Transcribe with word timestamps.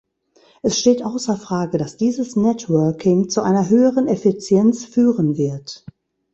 Es 0.63 0.79
steht 0.79 1.03
außer 1.05 1.37
Frage, 1.37 1.77
dass 1.77 1.95
dieses 1.95 2.35
Networking 2.35 3.29
zu 3.29 3.43
einer 3.43 3.69
höheren 3.69 4.07
Effizienz 4.07 4.83
führen 4.83 5.37
wird. 5.37 5.85